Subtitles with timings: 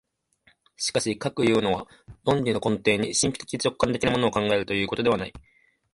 [0.77, 1.87] しかしかくいうのは、
[2.25, 5.33] 論理の根底に神秘的直観的なものを考えるということではない。